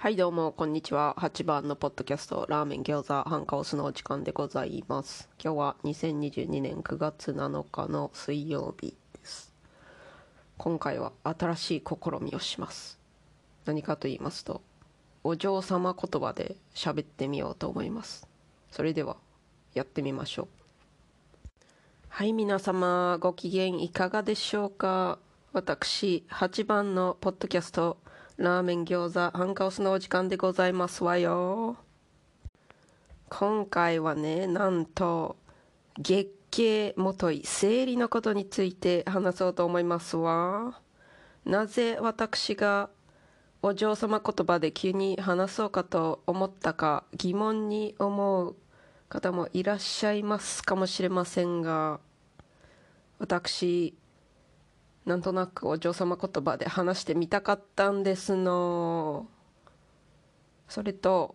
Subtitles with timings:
[0.00, 1.16] はいどうもこんにちは。
[1.18, 5.28] 8番のポッドキャストラーメン餃子ハンカオスのお時間でございます。
[5.42, 9.52] 今日は2022年9月7日の水曜日です。
[10.56, 12.96] 今回は新しい試みをします。
[13.64, 14.62] 何かと言いますと
[15.24, 18.28] お嬢様言葉で喋ってみようと思います。
[18.70, 19.16] それでは
[19.74, 20.48] やってみましょう。
[22.08, 25.18] はい皆様ご機嫌いかがでしょうか？
[25.52, 27.96] 私8番のポッドキャスト
[28.38, 31.76] ラーメン餃子ハンカオスのお時間でございますわよ。
[33.28, 35.36] 今回はねなんと
[35.98, 40.80] 月経もとい生理のことについて話そうと思いますわ。
[41.44, 42.90] なぜ私が
[43.60, 48.54] お嬢様言葉で急に話そうかと思ったか疑問に思う
[49.08, 51.98] 方もいらっしゃいますかもしれませんが
[53.18, 53.96] 私
[55.08, 59.26] なんとなくお嬢様言葉で話してみたかったんですの。
[60.68, 61.34] それと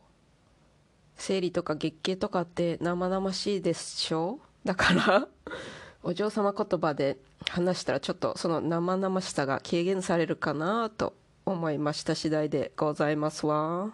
[1.15, 4.39] 生理とか月経とかって生々しいでしょ？
[4.63, 5.27] だから
[6.03, 7.17] お嬢様言葉で
[7.49, 13.91] 話したらちょっとその生々しさが軽減されるかなと思いました次第でございますわ。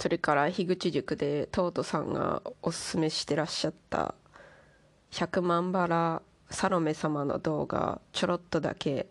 [0.00, 4.16] それから樋口塾でトートさんがおすすめしてらっしゃった
[5.12, 9.06] 100万バラサロメ様の動画ちょろっとだけ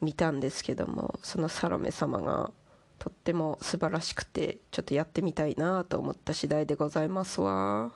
[0.00, 2.50] 見たんですけどもそのサロメ様が
[2.98, 7.92] とっても素晴らしくてちょっとやってみたいなと思った次第でございますわ。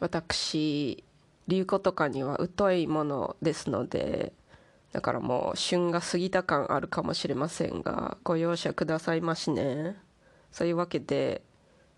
[0.00, 1.04] 私
[1.48, 4.32] 流行とかには疎いものですので
[4.92, 9.96] だからもう旬が過ぎた感あるかもしれませんがご容赦くださいましね。
[10.52, 11.42] そういうわけで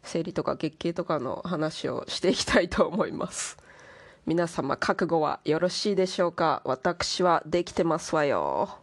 [0.02, 3.58] 生理とか月経とかの話をしていきたいと思います。
[4.26, 6.62] 皆様覚悟はよろしいでしょうか？
[6.64, 8.78] 私はできてますわよ。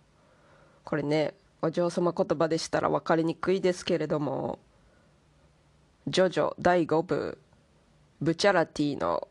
[0.84, 4.60] これねお嬢様言葉でしたら分かりにくいですけれども
[6.08, 7.38] ジョジョ第5部
[8.20, 9.28] ブチャラティの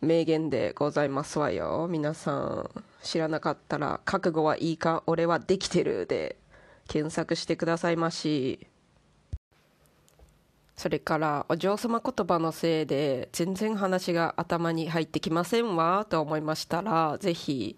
[0.00, 1.88] 名言でございますわよ。
[1.90, 2.70] 皆さん
[3.02, 5.02] 知らなかったら「覚悟はいいか？
[5.06, 6.36] 俺はできてる」で
[6.88, 8.66] 検索してくださいまし。
[10.76, 17.76] それからお嬢様言葉のせいで全然話が頭に入ってきませんわと思いましたらぜひ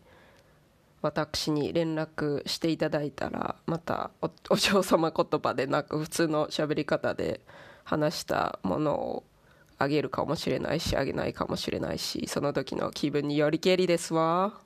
[1.03, 4.11] 私に連絡していただいたらまた
[4.49, 7.41] お嬢様言葉でなく普通の喋り方で
[7.85, 9.25] 話したものを
[9.79, 14.61] あげるかもしれないしあげないかもしれないしその時の気分によりけりですわ。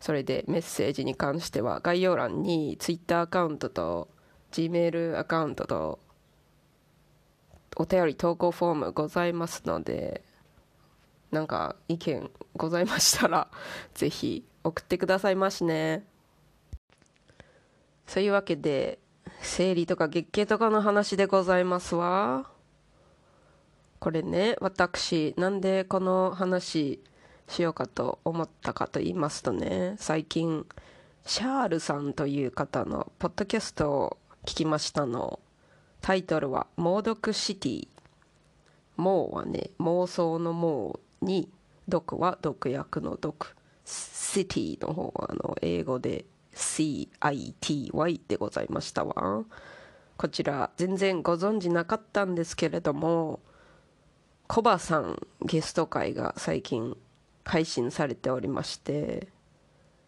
[0.00, 4.08] それでメッセージに関しては概要欄に Twitter アカウントと
[4.52, 5.98] Gmail アカウントと
[7.76, 10.22] お便り投稿フォームございますので
[11.30, 13.48] なんか意見ございましたら
[13.94, 16.04] ぜひ送ってくださいましね。
[18.06, 18.98] そういうわけで
[19.40, 22.50] 生理とか月経とかの話でございますわ。
[24.00, 27.02] これね私なんでこの話
[27.48, 30.66] しようかと思ったかと言いますとね最近
[31.24, 34.16] シャールさんという方のポッドキャストを
[34.48, 35.40] 聞きましたの。
[36.00, 37.88] タイトルは「猛毒シティ」
[38.96, 41.50] 「猛」はね妄想の「猛」に
[41.86, 43.54] 「毒」は毒薬の「毒」
[43.84, 49.44] 「シティ」の方はあの英語で CITY でございましたわ。
[50.16, 53.40] こちら全然ご存知なかったんですけれども
[54.46, 56.96] コバさんゲスト会が最近
[57.44, 59.28] 配信されておりまして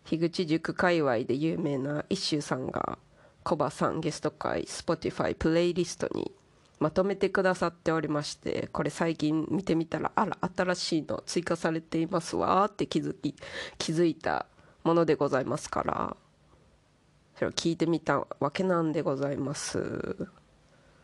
[0.06, 2.98] 樋口塾界隈で有名な一周さんが
[3.42, 6.30] コバさんゲスト会 Spotify プレイリストに
[6.78, 13.34] まとめてくださっておりましてこれ最近見てみたらあら新しいの追加されていますわって気づき
[13.78, 14.46] 気づいた
[14.82, 16.16] ものでございますから
[17.40, 20.28] それを聞いてみたわけなんでございます。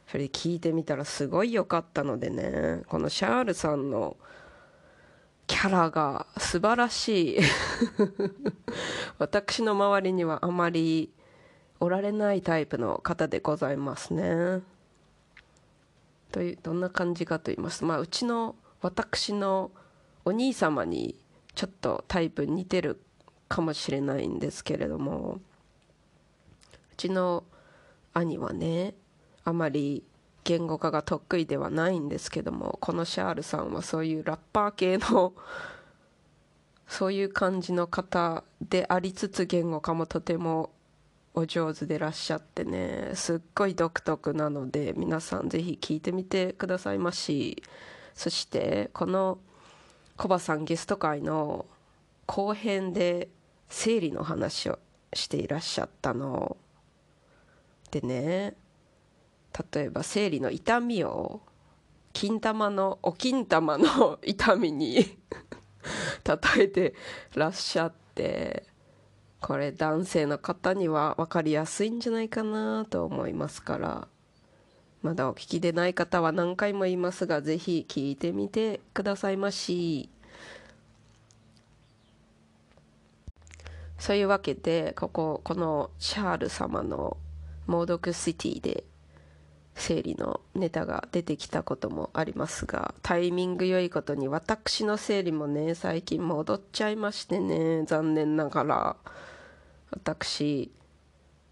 [0.06, 4.18] それで聞いてみたらすごい良かったのでねこのシャールさんの
[5.47, 7.38] キャラが素晴らしい。
[9.18, 11.10] 私の周りにはあまり
[11.80, 14.62] おられないタイプの方でございますね。
[16.32, 19.70] というどんな感じかと言いますと、まあ、うちの私の
[20.24, 21.14] お兄様に
[21.54, 23.00] ちょっとタイプ似てる
[23.48, 27.44] かもしれないんですけれどもうちの
[28.12, 28.94] 兄はね
[29.44, 30.02] あまり
[30.44, 35.32] 言語化が得意ではないんですけどもこのシャールさんはそういうラッパー系の
[36.86, 40.70] そういう感じの方でありつつ言語化もとても
[41.36, 47.62] お上手でらっしゃってねすっごい独特なので皆さんぜひ聞いてみてくださいまし。
[48.16, 49.38] そしてこの
[50.16, 51.66] コバさんゲスト会の
[52.24, 53.28] 後編で
[53.68, 54.78] 生理の話を
[55.12, 56.56] していらっしゃったの。
[57.91, 58.54] でね
[59.72, 61.42] 例えば生理の痛みを
[62.15, 64.97] 金玉のお金玉の痛みに
[66.24, 66.94] 例えて
[67.34, 68.65] らっしゃって。
[69.47, 74.09] これ男性の方には分かりやすいんじゃないかなと思いますから。
[75.03, 80.09] まだお聞きでない方は何回も言いますがぜひ聞いてみてくださいまし。
[84.01, 87.16] そういうわけでこここのシャール様の
[87.69, 88.83] モードクシティで
[89.77, 98.97] 生理のネタが出てきたこともありますがタイミング良いことに私の生理もね最近戻っちゃいましてね残念ながら。
[99.91, 100.72] 私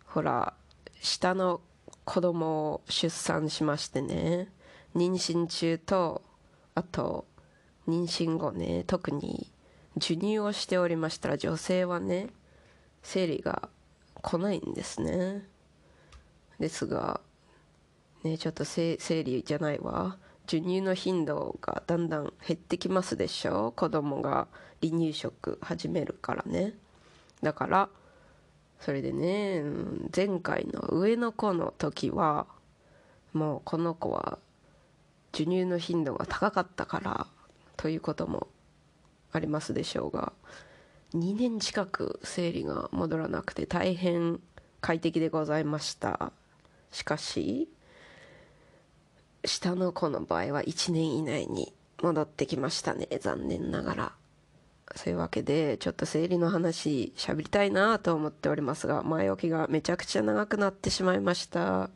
[0.06, 0.54] ほら
[1.00, 1.60] 下の
[2.04, 4.50] 子供を出産しましてね
[4.94, 6.22] 妊娠中と
[6.74, 7.26] あと
[7.88, 9.50] 妊娠後ね特に
[9.94, 11.28] 授乳をしておりました。
[11.28, 12.28] ら女性はね
[13.02, 13.68] 生理が
[14.22, 15.46] 来ないんですね。
[16.58, 17.20] ですが
[18.22, 20.16] ねちょっと生理じゃないわ。
[20.46, 24.46] 授乳の頻度がだんだん減ってきますでしょ子供が
[24.82, 26.74] 離乳食始めるからね。
[27.42, 27.88] だから
[28.80, 29.62] それでね
[30.14, 32.46] 前回の上の子の時は
[33.32, 34.38] もうこの子は
[35.32, 37.26] 授乳の頻度が高かったから
[37.76, 38.46] ということも
[39.32, 40.32] ありますでしょうが
[41.14, 44.40] 2年近く生理が戻らなくて大変
[44.80, 46.32] 快適でございました。
[46.90, 47.68] しかし
[49.44, 51.72] 下の子の場合は1年以内に
[52.02, 54.12] 戻ってきましたね残念ながら。
[54.94, 61.90] そういうわけでちょっと生理の話しゃべりたいなと思っておりますが前置きがめちゃくちゃ長くなってしまいました。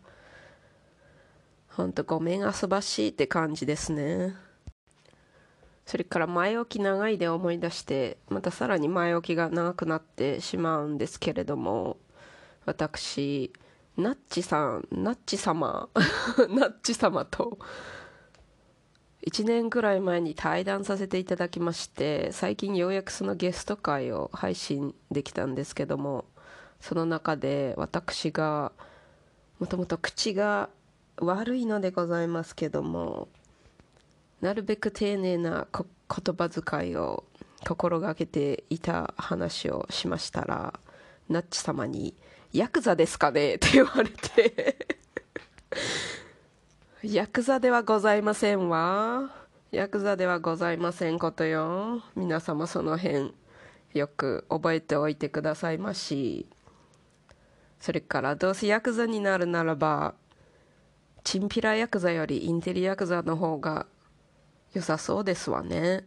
[1.68, 4.34] ほんとごめん遊ばしいって感じですね。
[5.86, 11.96] それから前置き長いで思い出してまたさらに前置きが長くなってしまうんですけれども
[12.66, 13.52] 私
[13.96, 15.88] ナッチさんナッチ様
[16.50, 17.58] ナッチ様と
[19.28, 26.24] 1年くらい前に対談させていただきまして最近ようやくそのゲスト会を配信できたんですけども
[26.80, 28.72] その中で私が
[29.60, 30.70] もともと口が
[31.18, 33.28] 悪いのでございますけども
[34.40, 35.86] なるべく丁寧な言
[36.34, 37.24] 葉遣いを
[37.66, 40.80] 心がけていた話をしましたら
[41.28, 42.14] ナッチ様に
[42.54, 43.56] 「ヤクザですかね？
[43.56, 44.86] って言われて。
[47.04, 49.30] ヤクザではございませんわ。
[49.70, 52.02] ヤクザではございませんことよ。
[52.16, 53.32] 皆様その辺、
[53.94, 56.48] よく覚えておいてくださいまし。
[57.78, 60.14] それから、どうせヤクザになるならば、
[61.22, 63.86] チンピラヤクザよりインテリヤクザの方が
[64.74, 66.04] 良さそうですわね。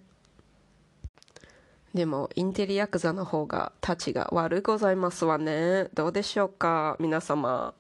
[1.94, 7.74] でもインテリヤクザの方がたちが悪ございますわねどうでしょうか皆様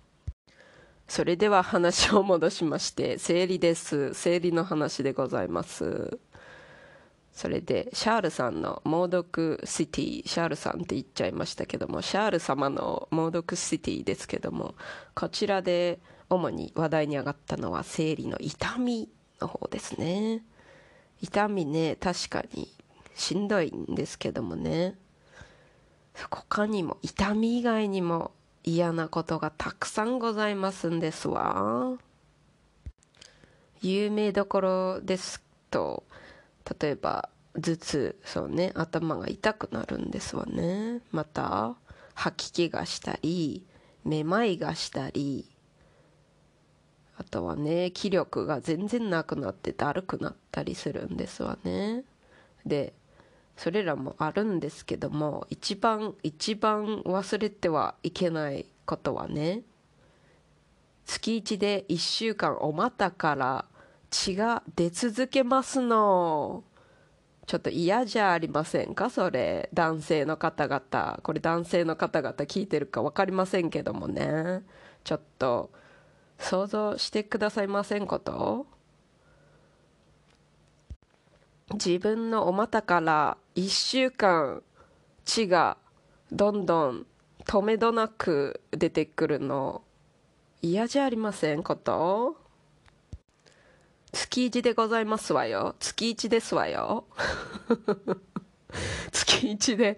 [1.12, 4.13] それでは話を戻しまして生理です。
[4.13, 6.18] 生理の話でございます。
[7.34, 10.25] それでシャールさんのモードクシティ。
[10.25, 14.75] シャールさんって言っちゃいましたけどもシャール様のモードクシティですけども
[15.13, 16.00] こちらで
[16.30, 19.10] 主に話題に上がったのは生理の痛み
[19.42, 20.46] の方ですね。
[21.22, 22.69] 痛みね確かに
[23.16, 24.96] しんどいんですけどもね。
[26.30, 28.31] 他にも痛み以外にも
[28.63, 31.98] 嫌なことがたくさんございますんですわ。
[33.82, 35.41] 有名どころです
[35.72, 36.03] と
[36.80, 41.01] 例えば頭痛そうね頭が痛くなるんですわね。
[41.12, 41.75] また
[42.13, 43.65] 吐き気がしたり
[44.06, 45.46] めまいがしたり
[47.18, 52.03] あとはね気力が全然なくなってだるくなったりするんですわね。
[52.65, 52.94] で
[53.62, 59.62] それらもあるんですけども一番一番忘れてはいけないことはね
[61.06, 63.65] 月1で1週間お股から
[64.10, 66.63] 血が出続けますの。
[67.46, 69.12] ちょっと嫌じゃありませんか？
[69.12, 69.70] それ。
[69.74, 71.20] 男性の方々。
[71.22, 74.63] これ男性の方々聞いてるか分かりませんけどもね。
[75.03, 75.70] ちょっと
[76.39, 78.65] 想像してくださいませんこと？
[81.74, 84.63] 自分のお股から1週間
[85.25, 85.77] 血が
[86.31, 87.05] どんどん
[87.43, 89.81] 止めどなく出てくるの
[90.62, 92.38] 嫌じゃありませんこと？
[94.13, 95.75] 月1でございますわよ。
[95.79, 97.05] 月1ですわよ。
[99.12, 99.98] 月1で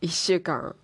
[0.00, 0.74] 1週間。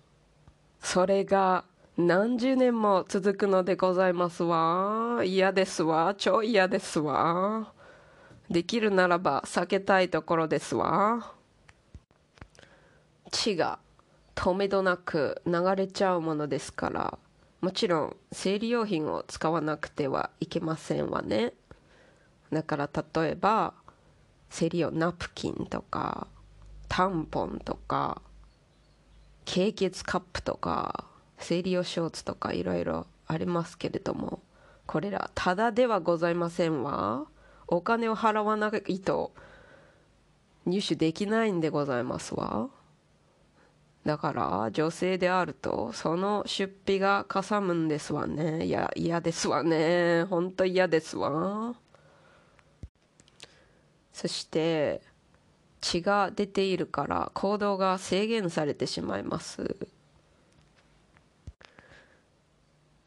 [0.81, 1.65] それが
[1.97, 5.21] 何十年も続くのでございますわ。
[5.23, 6.13] 嫌ですわ。
[6.15, 7.73] 超嫌ですわ。
[8.49, 11.36] できるならば避けたいところですわ。
[13.47, 13.79] 血が
[14.35, 17.17] 止めどなく流れちゃうものですから
[17.61, 21.53] もちろん生理用品を使わなくてはいけませんわね。
[22.51, 23.73] だから例えば
[24.49, 26.27] 生理用ナプキンとか
[26.87, 28.21] タンポンとか
[29.45, 31.05] 経血カップとか
[31.39, 34.41] 生理用ショーツとかいろいろありますけれども
[34.85, 37.25] これらただではございませんわ。
[37.69, 39.33] お金を払わないと
[40.65, 42.69] 入手できないんでございますわ。
[44.07, 48.65] だから女性であるとその出費がかさむんですわね。
[48.65, 50.23] いや嫌ですわね。
[50.29, 51.75] ほんと嫌ですわ。
[54.13, 55.01] そして
[55.81, 59.75] 血が出ているから行動が制限されてしまいます。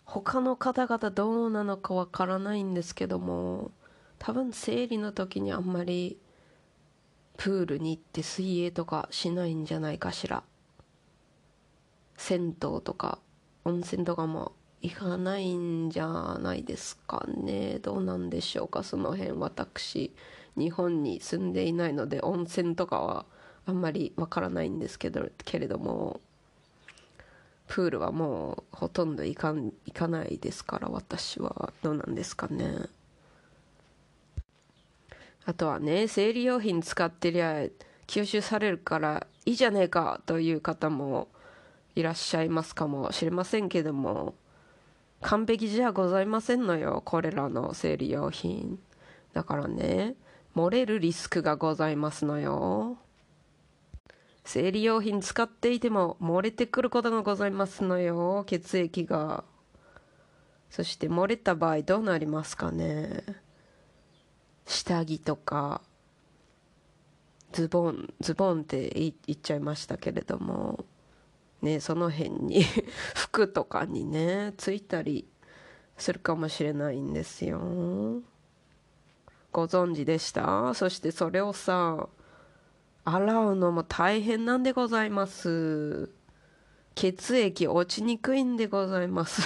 [0.05, 3.71] 他の方々どうなのかわからないんですけども
[4.19, 6.19] 多分生理の時にあんまり
[7.39, 10.43] プールに行って水泳とかしないんじゃないかしら。
[12.21, 13.19] 銭湯とか
[13.65, 17.79] 温泉とかも行かないんじゃないですかね。
[17.81, 20.15] どうなんでしょうかその辺私。
[20.57, 23.25] 日本に住んでいないので温泉とかは
[23.65, 26.21] あんまりわからないんですけどけれども
[27.69, 31.73] プールはもうほとんど行かん行かないですから私は。
[31.83, 32.87] どうなんですかね。
[35.47, 37.67] あとはね生理用品使ってりゃ
[38.07, 41.29] 吸収されるからいいじゃねえかという方も
[41.95, 44.35] いらっしゃいますかもしれませんけども
[45.21, 48.79] 完璧じゃございませんのよこれらの生理用品。
[49.33, 50.15] だからね
[50.57, 52.99] 漏れるリスクがございますのよ。
[54.45, 59.45] 生理用品使っていても漏れてくることがございますのよ血液が。
[60.71, 63.23] そして漏れた場合どうなりますかね。
[64.67, 65.83] 下着とか
[67.53, 70.85] ズボンズボンって言っちゃいましたけれども。
[71.63, 72.63] ねその辺に
[73.15, 75.29] 服とかにねついたり
[75.97, 77.61] するかもしれないんですよ。
[79.53, 80.73] ご存知でした？
[80.75, 82.09] そしてそれをさ
[83.05, 86.11] 洗うのも大変なんでございます。
[86.95, 89.43] 血液落ちにくいんでございます。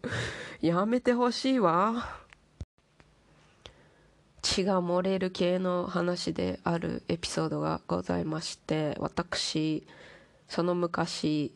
[0.60, 2.22] やめてほしいわ。
[4.42, 9.86] 血が漏れる系の話であるエピソードがございまして私
[10.52, 11.54] その昔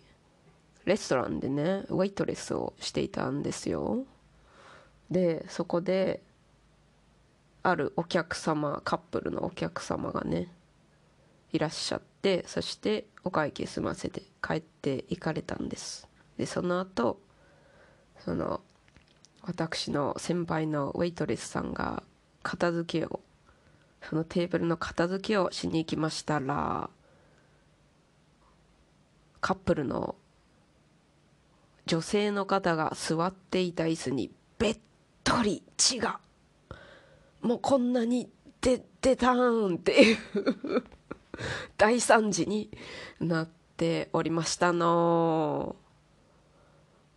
[0.86, 4.06] レストランでねウェイトレスをしていたんですよ。
[5.10, 6.22] でそこで
[7.62, 10.48] あるお客様カップルのお客様がね
[11.52, 16.08] いらっしゃってそしてお会計済ませて帰って行かれたんです。
[16.38, 17.20] でその後
[18.20, 18.62] その
[19.42, 22.02] 私の先輩のウェイトレスさんが
[22.42, 23.20] 片付けを
[24.00, 26.88] そのテーブルの片付けをしに行きましたら
[29.46, 30.16] カップルの
[31.86, 34.78] 女性の方が座っていた椅子にべっ
[35.22, 36.18] とり血が
[37.42, 38.28] もうこんなに
[38.60, 40.18] 出てたんっていう
[41.78, 42.70] 大惨事に
[43.20, 45.76] なっておりましたの。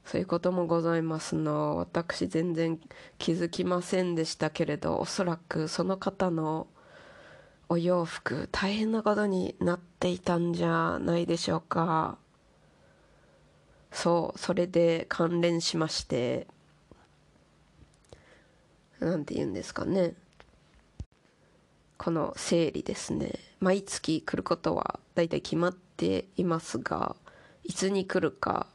[0.06, 1.78] そういうこともございますの。
[1.78, 2.80] 私全然
[3.18, 6.68] 気づきませんでしたけれどおそらくその方の
[7.72, 12.18] お洋服大変なことになっていたんじゃないでしょうか。
[13.92, 16.48] そうそれで関連しまして。
[19.00, 20.16] 何て言うんですかね。
[22.00, 23.34] この生理ですね。
[23.60, 27.16] 毎月来ることは大体決まっていますが
[27.64, 28.66] いつに来るか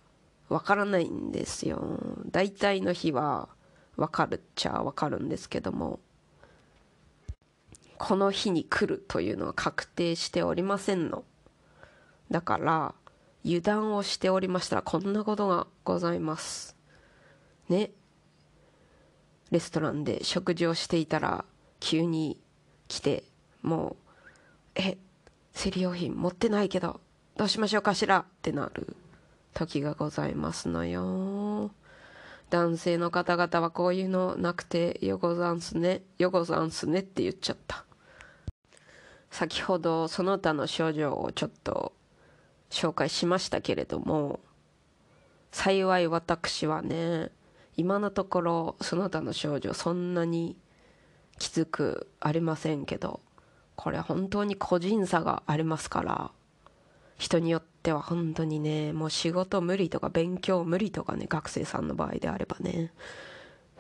[0.49, 1.99] わからないんですよ。
[2.31, 3.49] 大体の日は
[3.97, 5.99] わかるっちゃわかるんですけども。
[8.07, 11.25] この日に来るというのは確定しておりませんの。
[12.31, 12.95] だから
[13.47, 16.77] 油断をしておりましたらこんなことがございます。
[17.71, 17.93] ね。
[19.51, 21.47] レストランで食事をしていたら
[21.81, 22.39] 急に
[22.89, 23.25] 来て
[23.63, 23.97] もう
[24.77, 24.99] 「え
[25.55, 27.01] 生理用品持ってないけど
[27.39, 28.97] どうしましょうかしら?」ってなる
[29.55, 31.71] 時がございますのよ。
[32.51, 37.84] 男性の方々はこういうのなくてよござんすねよござんすねって言っちゃった。
[39.35, 41.93] 先ほどその他の症状をちょっと
[42.71, 44.39] 紹介しましたけれども
[45.51, 47.33] 幸い私はね
[47.77, 50.57] 今のところその他の症状そんなに
[51.41, 53.19] きつくありませんけど
[53.75, 56.31] これ本当に個人差がありますから
[57.19, 62.93] 人によっては本当にねもう仕事無理とか勉強無理とかね学生さんの場合であればね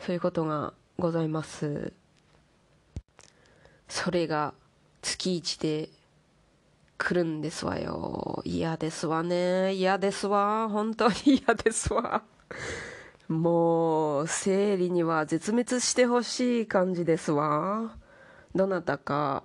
[0.01, 1.93] そういうことがございます。
[3.89, 4.55] それが
[5.05, 5.91] 月1で
[6.97, 8.41] 来るんですわよ。
[8.45, 9.75] 嫌ですわね。
[9.75, 10.69] 嫌ですわ。
[10.71, 11.15] 本当に
[11.47, 12.25] 嫌ですわ。
[13.29, 17.97] もう、生理には絶滅してほしい感じですわ。
[18.55, 19.45] どなたか、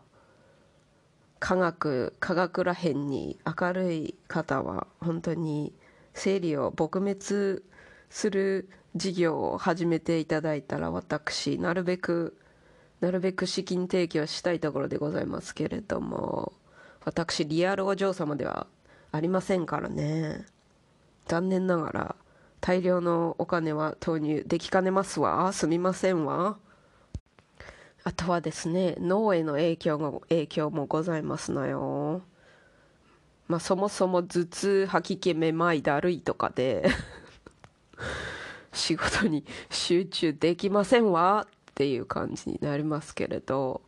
[1.39, 5.74] 科学、科学らへんに明るい方は、本当に
[6.13, 7.63] 生理を撲滅
[8.10, 12.38] する事業を始めていただいたら、私、なるべく、
[13.01, 16.53] なるべく資金提供したいところでございますけれども、
[17.06, 18.68] 私、リアルお嬢様では
[19.12, 20.46] ありませんからね。
[21.27, 22.15] 残念ながら、
[22.62, 25.53] 大量のお金は投入できかねますわ。
[25.53, 26.58] すみませんわ。
[28.03, 32.22] あとはですね、脳への影響も、影響もございますのよ。
[33.48, 36.88] まあ、そもそも頭痛、吐き気、めまい、だるいとかで
[38.74, 41.48] 仕事に集中できませんわ
[41.80, 43.82] っていう感じになりますけれど、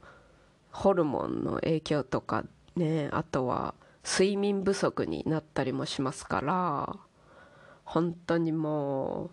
[0.71, 2.45] ホルモンの影響とか
[2.77, 3.73] ね、あとは
[4.05, 6.95] 睡眠不足になったりもしますから、
[7.83, 9.29] 本当にもう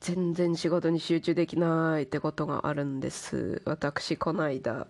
[0.00, 3.62] 全然仕事に集中できないってことがあるんです。
[3.64, 4.88] 私この間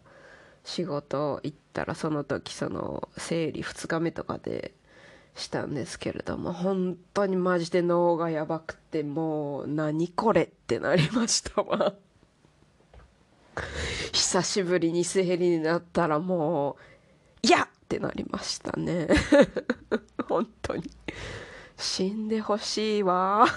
[0.65, 4.75] 仕事行ったらその時その生理2日目とかで
[5.37, 11.95] したんですけれども本当にマジで脳がやばくてもう何これってなりましたわ。
[14.13, 16.77] 久しぶりに生理になったらも
[17.43, 19.09] ういやってなりましたね。
[20.29, 20.91] 本当に。
[21.77, 23.47] 死んでほしいわ。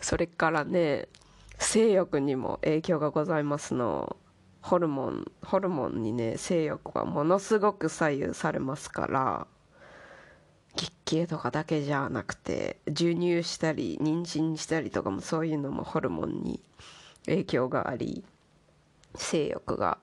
[0.00, 1.08] それからね
[1.58, 4.16] 性欲にも影響がございますの。
[4.62, 9.46] ホルモンホルモンにね性欲はものすごく左右されますから。
[10.76, 16.60] 月経とかだけじゃなくて授乳したり妊娠したりとかもそういうのもホルモンに
[17.26, 18.24] 影響があり
[19.14, 19.98] 性欲が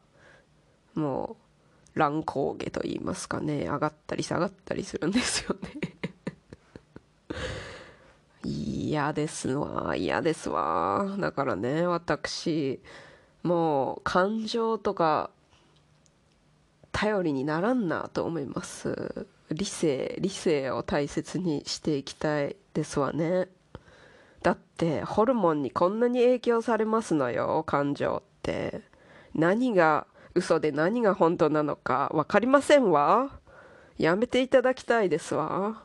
[0.95, 1.37] も
[1.95, 5.69] う乱高下と言いますかね上がったり下がったりするんですよね。
[8.43, 11.15] 嫌ですわ嫌ですわ。
[11.19, 12.79] だからね私
[13.43, 15.31] もう感情とか
[16.91, 19.27] 頼りにならんなと思います。
[19.51, 23.47] 理性理性を大切にしていきたいですわね。
[24.43, 28.81] だってホルモンにこんなに影響されますのよ感情って。
[29.33, 33.39] 何が嘘で何が本当なのか分かりませんわ。
[33.97, 35.83] やめていただきたいですわ。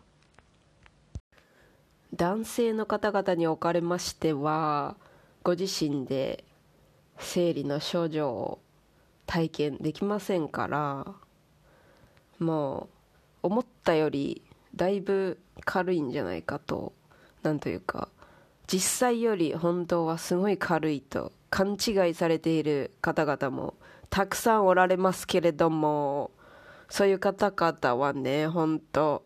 [2.15, 4.97] 男性の方々におかれましては
[5.43, 6.45] ご自身で
[7.19, 8.59] 生理の症状を
[9.27, 11.07] 体験できませんから
[12.39, 13.02] もう
[13.43, 14.43] 思ったより
[14.75, 16.93] だいぶ軽いんじゃないかと
[17.43, 18.09] なんというか
[18.67, 23.75] 実際より本当はすごい軽いと勘違いされている方々も
[24.09, 26.31] たくさんおられますけれども
[26.89, 29.25] そういう方々はね本当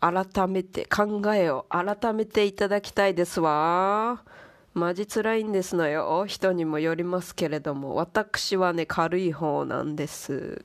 [0.00, 4.24] 改めて考えを改めていただきたいですわ。
[4.74, 6.26] マジ辛いんですのよ。
[6.26, 10.64] 人にもよりますけれども私はね軽い方なんです。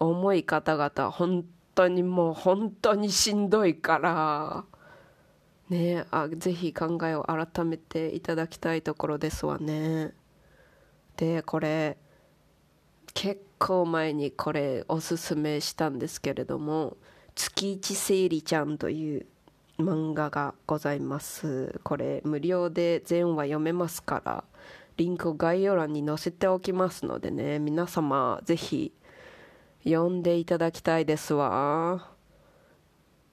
[0.00, 4.64] 重い方々本当にもう本当にしんどいから
[5.68, 10.14] ねあぜひ考えを改めていただきたいところですわね。
[11.16, 11.98] でこれ
[13.14, 16.96] 結構前にこれおすすめしたんですけれども
[17.34, 19.26] 月一生理ちゃんという
[19.78, 21.80] 漫画がございます。
[21.84, 24.44] これ無料で全話読めますから
[24.96, 28.92] リンクを概要欄に載せておきますのでね皆様ぜひ
[29.84, 32.10] 読んでいただきたいですわ。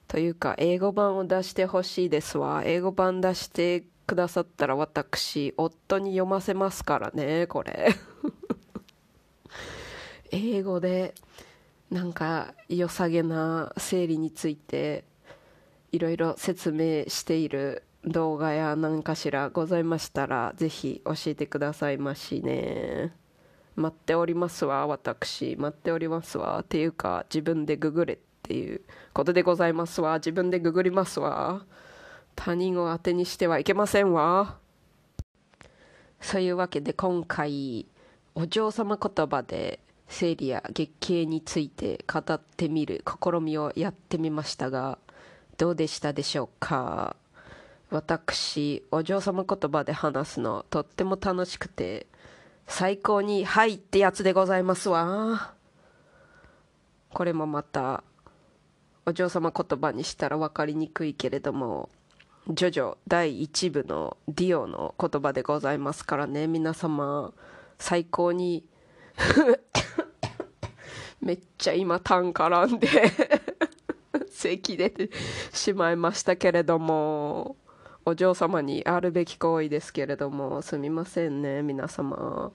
[0.08, 2.62] というか英語版を出してほしいですわ。
[2.64, 7.88] 英語版出してくださったら私夫に読ませますからねこれ。
[10.30, 11.14] 英語で
[11.90, 15.04] なんか良さげな生理について
[15.92, 23.25] いろいろ説明している動画や何かしらございましたらぜひ教えてくださいましね。
[23.76, 28.80] 待っておりますわ私待っておりますわっていうか自分でググれっていう
[29.12, 31.64] ことでございますわ自分でググりますわ。
[32.36, 34.58] 他人を当てにしてはいけませんわ。
[36.20, 37.86] そういうわけで今回
[38.34, 44.98] お嬢様言葉で生理や月経について語ってみる試みをやってみましたが
[45.58, 47.16] どうでしたでしょうか。
[47.90, 52.06] 私お嬢様言葉で話すのとっても楽しくて
[52.66, 55.54] 最高に「はい」ってやつでございますわ。
[57.12, 58.02] これもまた
[59.06, 61.88] お嬢様言葉にしたら分かりにくいけれども
[62.48, 67.32] ジョジョ第1部のディオの言葉でございますからね皆様。
[67.78, 68.64] 最高に
[71.20, 72.88] めっちゃ今痰絡んで
[74.30, 75.10] 咳出て
[75.52, 77.56] しまいましたけれども。
[78.08, 82.52] お嬢様にあるべき行為ですけれどもすみませんね皆様。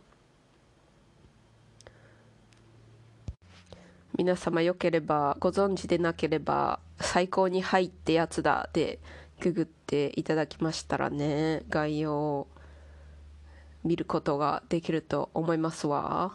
[4.18, 9.00] 皆様よければご存知でなければ最高に入ってやつだで
[9.42, 12.48] ググっていただきましたらね概要を
[13.84, 16.32] 見ることができると思いますわ。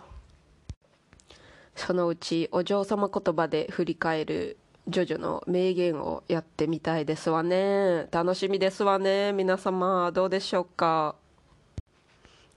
[1.75, 8.07] そのうちお嬢様言葉で振り返るジョジョの名言をやってみたいですわね。
[8.13, 9.33] 楽しみですわね。
[9.33, 11.17] 皆様どうでしょうか。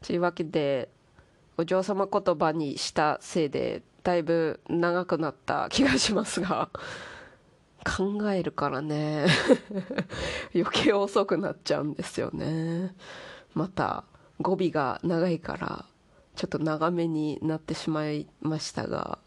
[0.06, 0.90] というわけで
[1.58, 6.70] お嬢様言葉にしたせいでだいぶ長くなった気がしますが
[7.84, 9.26] 考えるからね。
[10.54, 12.96] 余計遅くなっちゃうんですよね。
[13.56, 14.04] また
[14.40, 15.86] 語尾が長いから
[16.36, 19.18] ちょっと長めになってしまいましたが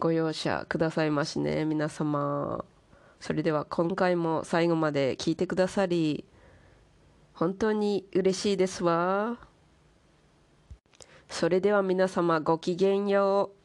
[0.00, 2.64] ご容赦くださいましね皆様。
[3.20, 6.24] それでは今回も最後まで聞いてくださり
[7.34, 9.36] 本当に嬉しいですわ。
[11.28, 13.59] それでは皆様ごきげんよう。